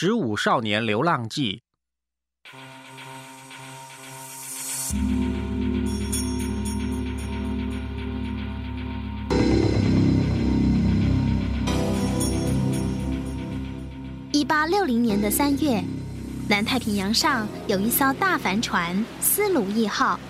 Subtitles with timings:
[0.00, 1.60] 十五少年流浪记》。
[14.30, 15.82] 一八六零年的三月，
[16.48, 20.20] 南太平洋上有一艘大帆船“斯鲁伊号”，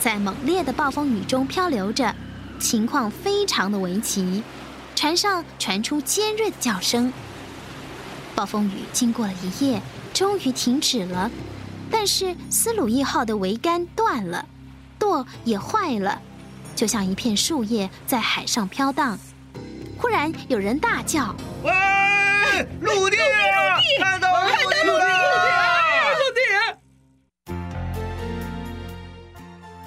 [0.00, 2.12] 在猛烈的暴风雨中漂流着，
[2.58, 4.42] 情况非常的危急。
[4.96, 7.12] 船上传出尖锐的叫声。
[8.34, 9.80] 暴风雨经过了一夜，
[10.12, 11.30] 终于停止了，
[11.90, 14.44] 但是斯鲁伊号的桅杆断了，
[14.98, 16.20] 舵也坏了，
[16.74, 19.18] 就像一片树叶在海上飘荡。
[19.96, 21.70] 忽然有人大叫：“喂，
[22.80, 23.16] 陆地！
[24.00, 24.54] 看到陆地
[24.90, 24.98] 了！
[26.18, 26.40] 陆地！”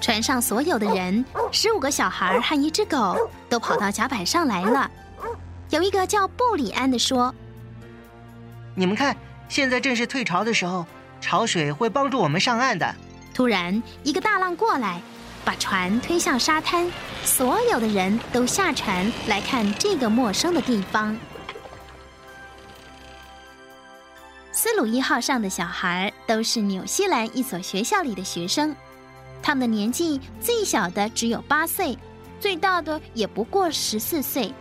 [0.00, 1.22] 船上所有的人，
[1.52, 4.90] 十五个小孩和一只狗，都跑到甲板上来了。
[5.68, 7.34] 有一个叫布里安的说
[8.78, 9.16] ：“你们看，
[9.48, 10.86] 现在正是退潮的时候，
[11.20, 12.94] 潮水会帮助我们上岸的。”
[13.34, 15.02] 突然，一个大浪过来，
[15.44, 16.88] 把船推向沙滩，
[17.24, 21.18] 所有的人都下船来看这个陌生的地方。
[24.52, 28.76] 斯鲁伊号上的小孩都是纽西兰一所学校里的学生，
[29.42, 31.98] 他们的年纪最小的只有八岁，
[32.38, 34.54] 最大的也不过十四岁。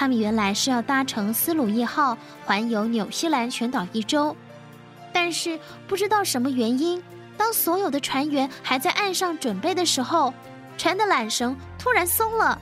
[0.00, 4.34] 他们原来是要搭乘斯鲁伊号环游纽西兰全岛一周，
[5.12, 7.02] 但是不知道什么原因，
[7.36, 10.32] 当所有的船员还在岸上准备的时候，
[10.78, 12.58] 船的缆绳突然松了，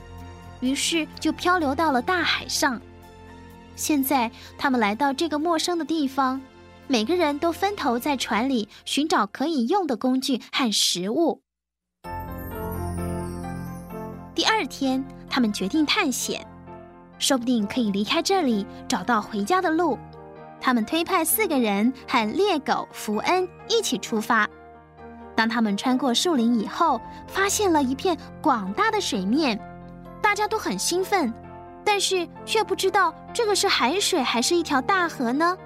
[0.59, 2.83] 于是就漂流到了大海上。
[3.77, 4.29] 现在
[4.59, 6.41] 他们来到这个陌生的地方，
[6.89, 11.41] 每个人都分头在船里寻找可以用的工具和食物。
[14.35, 16.45] 第二天，他们决定探险。
[17.19, 19.99] 说不定可以离开这里，找到回家的路。
[20.61, 24.49] 他们推派四个人和猎狗福恩一起出发。
[25.37, 29.59] 当他们穿过树林以后，发现了一片广大的水面，
[30.21, 31.33] 大家都很兴奋，
[31.85, 35.57] 但是却不知道这个是海水还是一条大河呢。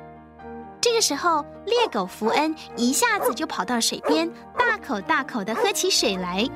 [0.78, 6.46] 这个时候，猎狗福恩一下子就跑到水边，大口大口的喝起水来。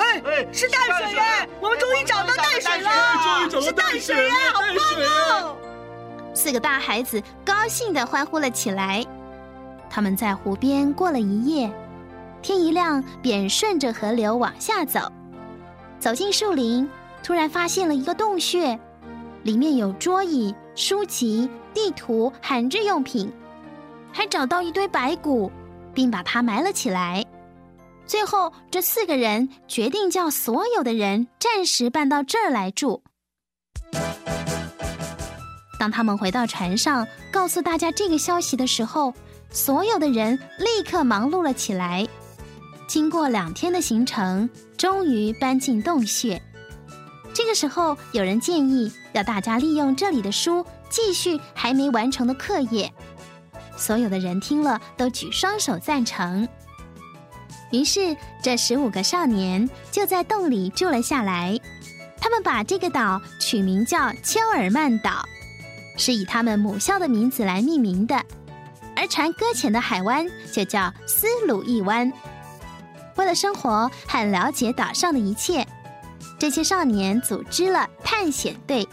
[0.00, 1.48] 哎，是淡水耶！
[1.60, 5.56] 我们终于找到淡水了，是淡水耶，好棒哦！
[6.34, 9.04] 四个大孩子高兴的欢呼了起来。
[9.90, 11.70] 他们在湖边过了一夜，
[12.40, 15.00] 天一亮便顺着河流往下走。
[15.98, 16.88] 走进树林，
[17.22, 18.78] 突然发现了一个洞穴，
[19.42, 23.30] 里面有桌椅、书籍、地图和日用品，
[24.12, 25.50] 还找到一堆白骨，
[25.92, 27.24] 并把它埋了起来。
[28.10, 33.04] 最后，这四个人决定叫所有的人暂时搬到这儿来住。
[35.78, 39.14] 当他们回到船上，告诉大家这个消息的时候，
[39.52, 42.04] 所有的人立刻忙碌了起来。
[42.88, 46.42] 经过两天的行程，终于搬进洞穴。
[47.32, 52.92] 这个时候，有人建议要大家利用这里的书继续还没完成的课业。
[53.76, 56.48] 所有的人听了，都举双手赞成。
[57.70, 61.58] 于是，这十五个少年就在洞里住了下来。
[62.20, 65.24] 他们把这个岛取名叫丘尔曼岛，
[65.96, 68.22] 是以他们母校的名字来命名的。
[68.96, 72.12] 而船搁浅的海湾就叫斯鲁伊湾。
[73.16, 75.66] 为了生活和了解岛上的一切，
[76.38, 78.86] 这些少年组织了探险队。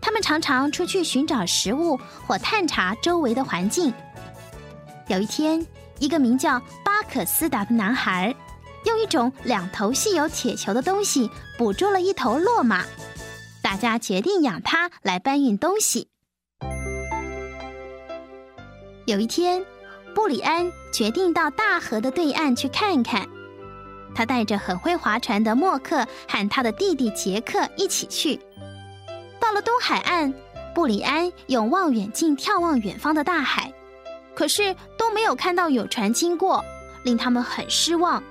[0.00, 3.92] 他们常常出去寻找食物或探查周围的环境。
[5.06, 5.64] 有一天，
[5.98, 6.60] 一个名叫
[7.00, 8.34] 巴可斯达的男孩，
[8.84, 12.84] 用一种两头系有铁球的东西捕捉了一头骆马。
[13.62, 16.08] 大家决定养它来搬运东西。
[19.06, 19.64] 有一天，
[20.14, 23.26] 布里安决定到大河的对岸去看看。
[24.14, 28.38] 他带着很会划船的莫克和他的弟弟杰克一起去。
[29.40, 30.34] 到了东海岸，
[30.74, 33.72] 布里安用望远镜眺望远方的大海。
[34.34, 36.64] 可是都没有看到有船经过，
[37.04, 38.22] 令他们很失望。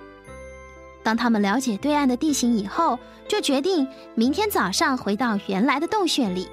[1.02, 6.48] 当他们了解对岸的地形以后，就决定明天早上回到原来的洞穴里。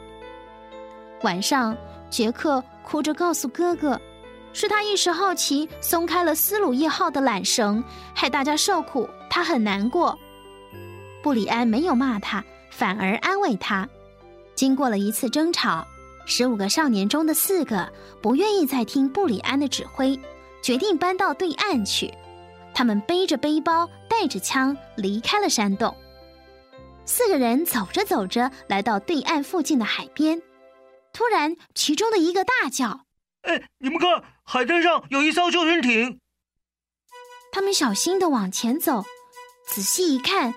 [1.22, 1.76] 晚上，
[2.10, 4.00] 杰克哭着告诉哥哥，
[4.52, 7.82] 是他一时好奇松开了斯鲁伊号的缆绳，
[8.14, 10.16] 害大家受苦，他很难过。
[11.22, 13.88] 布里安没有骂他，反而安慰他。
[14.54, 15.86] 经过了一次争吵。
[16.28, 17.88] 十五个少年中的四个
[18.20, 20.18] 不愿意再听布里安的指挥，
[20.66, 22.12] 决定搬到对岸去。
[22.74, 25.96] 他们背着背包，带着枪，离开了山洞。
[27.04, 30.42] 四个人走着走着，来到对岸附近的海边。
[31.12, 33.02] 突然，其中的一个大叫
[33.46, 36.18] ：“哎，你们看，海滩上有一艘救生艇。
[37.52, 39.04] 他们小心的往前走，
[39.68, 40.52] 仔细一看，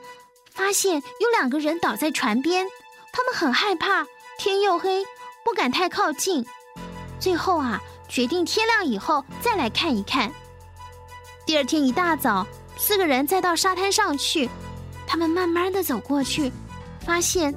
[0.51, 2.65] 发现有两个人倒在船边。
[3.13, 4.07] 他们很害怕，
[4.39, 5.05] 天又黑，
[5.45, 6.43] 不敢太靠近。
[7.19, 7.79] 最后啊，
[8.09, 10.29] 决定天亮以后再来看一看。
[11.45, 12.45] 第二天一大早，
[12.75, 14.49] 四个人再到沙滩上去。
[15.07, 16.51] 他们慢慢的走过去，
[17.05, 17.53] 发现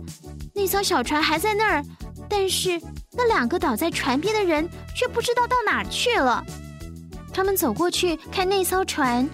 [0.54, 1.84] 那艘小船还在那儿，
[2.28, 2.80] 但是
[3.12, 6.44] 那两个倒在船边的人却不知道到哪儿去了。
[7.34, 9.28] 他们走过去看那艘船，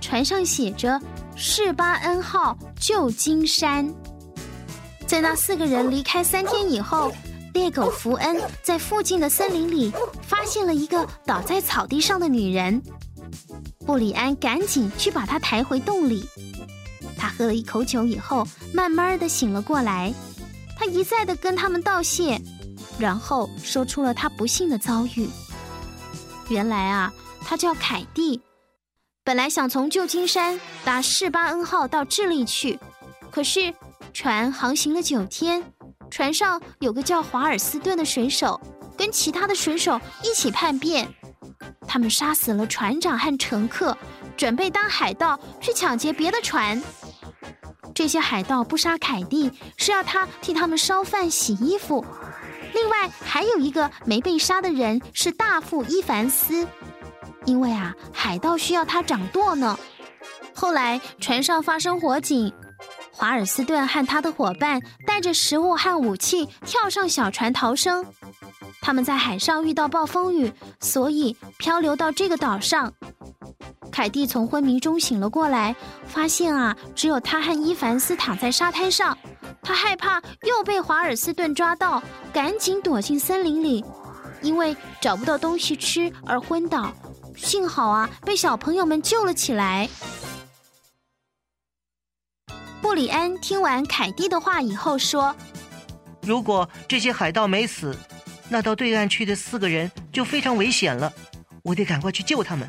[0.00, 1.00] 船上写着
[1.36, 3.88] “士巴恩号旧金山”。
[5.06, 7.12] 在那四个人离开三天以后，
[7.54, 12.82] 猎狗福恩在附近的森林里发现了一个倒在草地上的女人。
[13.86, 16.28] 布里安赶紧去把她抬回洞里。
[17.16, 20.12] 他喝了一口酒以后，慢慢的醒了过来。
[20.76, 22.40] 他一再的跟他们道谢，
[22.98, 25.28] 然后说出了他不幸的遭遇。
[26.48, 27.12] 原来啊。
[27.44, 28.40] 他叫凯蒂，
[29.24, 32.78] 本来想从旧金山搭士巴恩号到智利去，
[33.32, 33.74] 可是
[34.12, 35.60] 船航行了九天，
[36.12, 38.60] 船上有个叫华尔斯顿的水手，
[38.98, 41.08] 跟其他的水手一起叛变，
[41.88, 43.96] 他们杀死了船长和乘客，
[44.36, 46.80] 准备当海盗去抢劫别的船。
[47.94, 52.04] 这些海盗不杀凯蒂，是要他替他们烧饭、洗衣服。
[52.74, 56.68] 另外还有一个没被杀的人是大副伊凡斯。
[57.46, 59.78] 因为啊，海盗需要他掌舵呢。
[60.54, 62.52] 后来船上发生火警，
[63.22, 68.04] 华尔斯顿和他的伙伴带着食物和武器跳上小船逃生。
[68.80, 72.92] 他们在海上遇到暴风雨，所以漂流到这个岛上。
[73.92, 79.16] 凯蒂从昏迷中醒了过来，发现啊，只有他和伊凡斯躺在沙滩上。
[79.62, 82.02] 他害怕又被华尔斯顿抓到，
[82.32, 83.84] 赶紧躲进森林里，
[84.40, 86.92] 因为找不到东西吃而昏倒。
[87.36, 89.88] 幸好啊，被小朋友们救了起来。
[92.82, 95.34] 布里安听完凯蒂的话以后说
[96.20, 97.96] ：“如果这些海盗没死，
[98.48, 101.10] 那到对岸去的四个人就非常危险了。
[101.62, 102.68] 我得赶快去救他们。”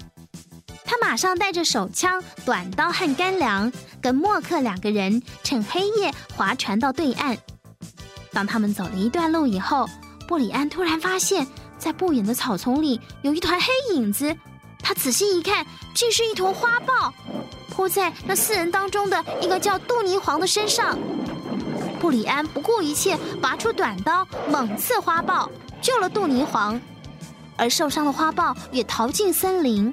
[0.86, 3.69] 他马上带着手枪、短刀和干粮，
[4.00, 7.36] 跟默克两个人趁黑夜划船到对岸。
[8.31, 9.89] 当他们走了一段路以后，
[10.27, 11.45] 布里安突然发现，
[11.80, 14.36] 在不远的草丛里有一团黑影子。
[14.80, 17.12] 他仔细一看，竟是一坨花豹，
[17.74, 20.98] 扑在那四人当中的一个叫杜尼黄的身上。
[22.00, 25.50] 布里安不顾一切，拔出短刀猛刺花豹，
[25.81, 26.80] 救了杜尼黄，
[27.58, 29.92] 而受伤的花豹也逃进森林。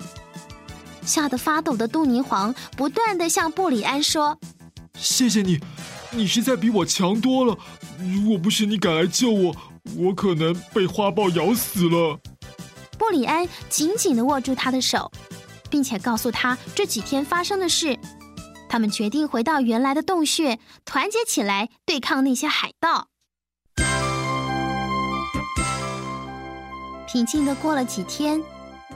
[1.06, 4.38] 吓得发抖的杜尼黄不断的向布里安说
[4.98, 5.58] ：“谢谢你，
[6.10, 7.56] 你实在比我强多了。
[7.98, 9.56] 如果不是你赶来救我，
[9.96, 12.18] 我可能被花豹咬死了。”
[12.98, 15.10] 布里安紧紧的握住他的手，
[15.70, 17.98] 并且告诉他这几天发生的事。
[18.68, 23.08] 他们决定回到原来的洞穴，团结起来对抗那些海盗。
[27.06, 28.40] 平静的过了几天，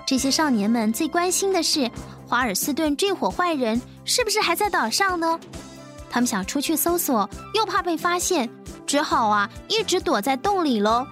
[0.06, 1.90] 这些少年们最关心的是
[2.28, 5.40] 华尔斯顿这伙坏人是不是还在岛上呢？
[6.08, 8.48] 他们想出去搜索，又怕被发现，
[8.86, 11.04] 只好啊一直躲在洞里喽。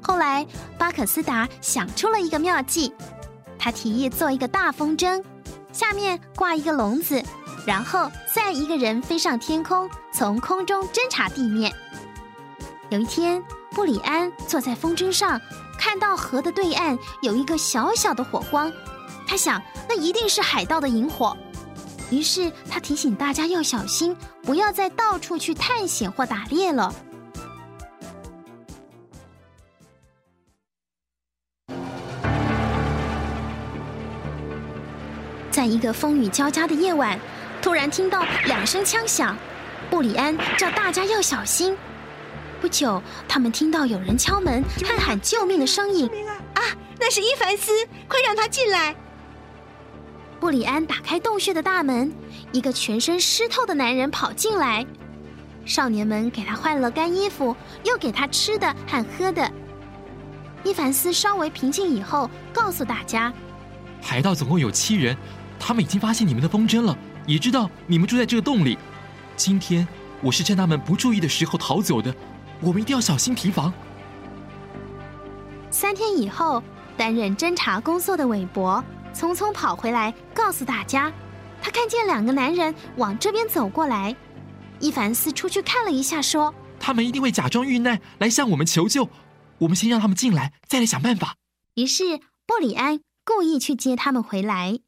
[0.00, 0.46] 后来，
[0.78, 2.90] 巴克斯达想出了一个妙计，
[3.60, 5.22] 他提议做一个大风筝，
[5.70, 7.22] 下面挂一个笼子，
[7.66, 11.70] 然后再一个人飞上天空，从空中侦察地面。
[12.88, 13.40] 有一天，
[13.72, 15.38] 布里安坐在风筝上，
[15.78, 18.72] 看到河的对岸有一个小小的火光，
[19.26, 21.36] 他想那一定是海盗的引火，
[22.10, 26.92] 于是他提醒大家要小心，不要再到处去探险或打猎了。
[35.60, 37.20] 在一个风雨交加的夜晚，
[37.60, 39.36] 突然听到两声枪响，
[39.90, 41.76] 布里安叫大家要小心。
[42.62, 46.08] 不久，他们听到有人敲门和喊救命的声音。
[46.54, 46.62] 啊，
[46.98, 47.72] 那是伊凡斯，
[48.08, 48.96] 快让他进来！
[50.40, 52.10] 布里安打开洞穴的大门，
[52.52, 54.86] 一个全身湿透的男人跑进来。
[55.66, 59.52] 少年们给他换了干衣服，又给他吃的和喝的。
[60.64, 63.30] 伊凡斯稍微平静以后，告诉大家，
[64.00, 65.14] 海盗总共有七人。
[65.60, 68.76] 他们已经发现你们的风筝了，也知道你们住在这个洞里。
[69.36, 69.86] 今天
[70.22, 72.12] 我是趁他们不注意的时候逃走的，
[72.60, 73.72] 我们一定要小心提防。
[75.70, 76.62] 三天以后，
[76.96, 78.82] 担任侦查工作的韦伯
[79.14, 81.12] 匆匆跑回来，告诉大家，
[81.62, 84.16] 他看见两个男人往这边走过来。
[84.80, 89.08] 伊凡斯出去看了一下，说：“他们一定会假装遇难来向我们求救，
[89.58, 91.36] 我们先让他们进来，再来想办法。”
[91.76, 94.80] 于是布里安故意去接他们回来。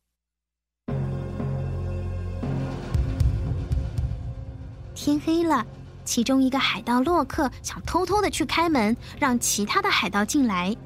[5.04, 5.66] 天黑了，
[6.04, 10.76] 其中一个海盗洛克想偷偷的去开门，让其他的海盗进来。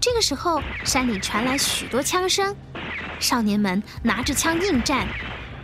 [0.00, 2.54] 这个时候，山里传来许多枪声，
[3.18, 5.08] 少年们拿着枪应战，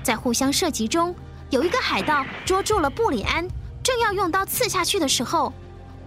[0.03, 1.15] 在互相射击中，
[1.51, 3.47] 有一个海盗捉住了布里安，
[3.85, 5.53] 正要用刀刺下去的时候，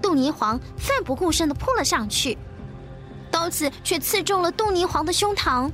[0.02, 2.38] 杜尼黄奋不顾身的扑了上去，
[3.32, 5.72] 刀子却刺中了杜尼黄的胸膛，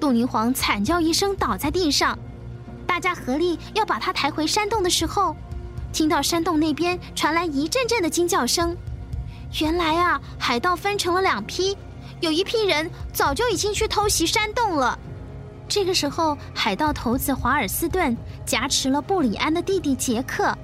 [0.00, 2.18] 杜尼黄惨叫一声倒在地上。
[2.88, 5.36] 大家合力要把他抬回山洞的时候，
[5.92, 8.74] 听到山洞那边传来一阵阵的惊叫声。
[9.60, 11.76] 原来啊，海盗分成了两批，
[12.20, 14.98] 有一批人早就已经去偷袭山洞了。
[15.68, 18.16] 这个时候，海盗头子华尔斯顿
[18.46, 20.56] 挟持了布里安的弟弟杰克，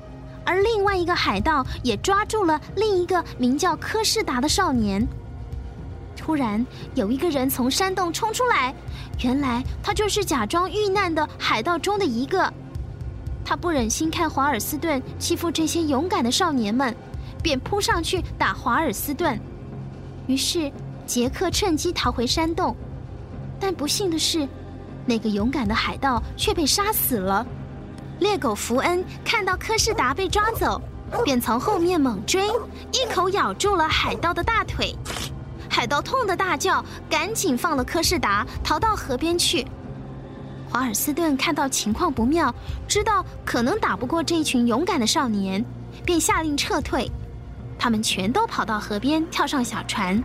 [0.46, 5.06] 而另外一个海盗也抓住了另一个名叫科士达的少年。
[6.16, 8.74] 突然，有一个人从山洞冲出来，
[9.22, 12.52] 原来他就是假装遇难的海盗中的一个。
[13.44, 16.94] 他不忍心看华尔斯顿欺负这些勇敢的少年们。
[17.42, 19.38] 便扑上去打华尔斯顿，
[20.26, 20.72] 于是
[21.04, 22.74] 杰克趁机逃回山洞，
[23.60, 24.48] 但不幸的是，
[25.04, 27.46] 那个勇敢的海盗却被杀死了。
[28.18, 30.80] 猎狗福恩看到科士达被抓走，
[31.22, 32.48] 便从后面猛追，
[32.92, 34.96] 一口咬住了海盗的大腿。
[35.74, 39.66] 海盗痛得大叫，赶紧放了科士达，逃到河边去。
[40.70, 42.54] 华尔斯顿看到情况不妙，
[42.86, 45.64] 知道可能打不过这一群勇敢的少年，
[46.04, 47.10] 便下令撤退。
[47.76, 50.22] 他们全都跑到河边，跳上小船，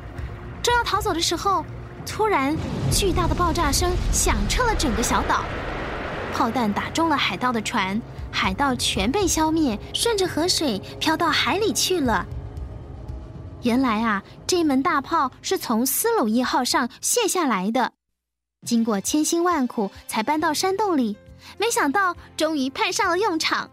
[0.62, 1.65] 正要逃走的时候，
[2.06, 2.56] 突然
[2.91, 5.44] 巨大的爆炸声响彻了整个小岛，
[6.32, 8.00] 炮弹打中了海盗的船，
[8.32, 12.24] 海盗全被消灭，顺着河水飘到海里去了。
[13.62, 17.92] 原来啊，这门大炮是从斯鲁伊号上卸下来的，
[18.66, 21.18] 经过千辛万苦才搬到山洞里，
[21.58, 23.70] 没想到终于派上了用场。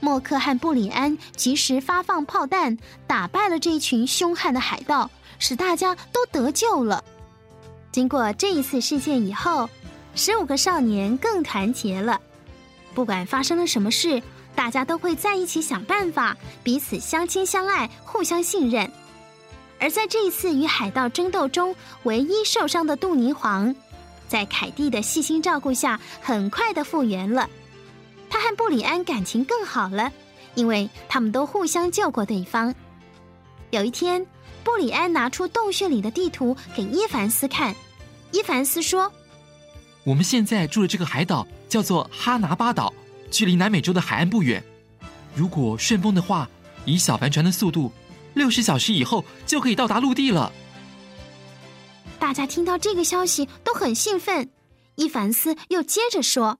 [0.00, 2.76] 默克和布里安及时发放炮弹，
[3.06, 7.02] 打败了这一群凶悍的海盗，使大家都得救了。
[7.92, 9.68] 经过这一次事件以后，
[10.14, 12.20] 十五个少年更团结了。
[12.94, 14.22] 不管发生了什么事，
[14.56, 18.90] 大家都会在一起想办法，彼此相亲相爱，互相信任。
[19.78, 23.72] 而在这一次与海盗争斗中，唯一受伤的杜尼黄，
[24.26, 27.48] 在凯蒂的细心照顾下，很快的复原了。
[28.30, 30.10] 他和布里安感情更好了，
[30.54, 32.74] 因为他们都互相救过对方。
[33.70, 34.26] 有一天，
[34.64, 37.76] 布里安拿出洞穴里的地图给伊凡斯看，
[38.32, 39.12] 伊凡斯说
[40.02, 42.92] ：“我们现在住的这个海岛叫做哈拿巴岛，
[43.30, 44.62] 距离南美洲的海岸不远。
[45.34, 46.48] 如果顺风的话，
[46.84, 47.92] 以小帆船的速度，
[48.34, 50.52] 六十小时以后就可以到达陆地了。”
[52.18, 54.48] 大家听到这个消息都很兴奋。
[54.94, 56.58] 伊凡斯又接着说。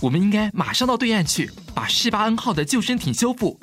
[0.00, 3.58] 我们应该马上到对岸去，把施巴恩号的救生艇修复。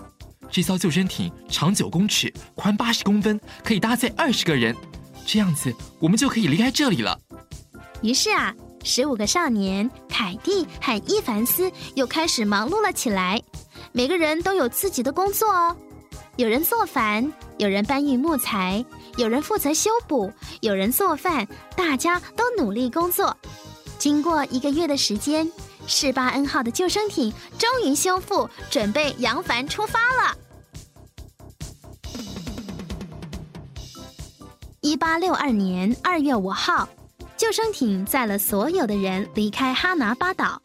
[0.52, 4.76] 这艘救生艇长九公尺，宽八十公分，可以搭载二十个人。
[5.26, 7.20] 这样子，我们就可以离开这里了。
[8.02, 8.54] 于是啊，
[8.86, 13.42] 十五个少年凯蒂和伊凡斯又开始忙碌了起来。
[13.92, 15.76] 每个人都有自己的工作哦，
[16.36, 18.86] 有人做饭，有人搬运木材，
[19.18, 23.36] 有人负责修补，有人做饭，大家都努力工作。
[23.98, 25.52] 经过一个月的时间。
[25.88, 30.36] 世巴恩号的救生艇终于修复，准备扬帆出发了。
[34.82, 36.90] 一八六二年二月五号，
[37.38, 40.62] 救生艇载了所有的人离开哈拿巴岛。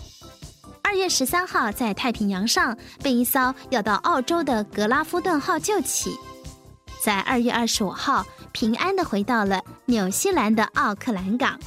[0.83, 6.17] 二月十三号，在太平洋上被一艘要到澳洲的格拉夫顿号救起，
[7.05, 11.59] 在二月二十五号平安的回到了纽西兰的奥克兰港。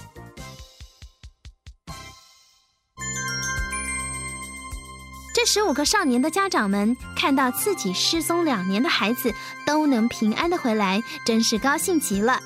[5.34, 9.34] 这十五个少年的家长们看到自己失踪两年的孩子
[9.66, 12.40] 都能平安的回来，真是高兴极了。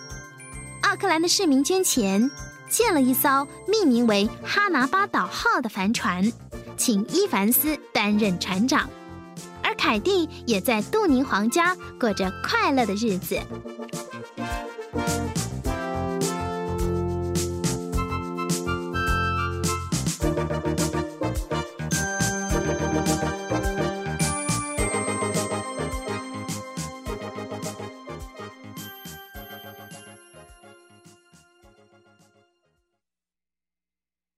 [0.82, 2.30] 奥克兰的市民捐钱
[2.70, 6.32] 建了一艘命名为“哈拿巴岛号”的帆船，
[6.76, 8.90] 请伊凡斯担任船长，
[9.64, 13.40] 而凯蒂也在杜宁皇家过着快乐的日子。